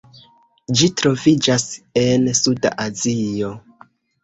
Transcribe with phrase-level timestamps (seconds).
[0.79, 1.67] Ĝi troviĝas
[2.05, 3.55] en suda Azio.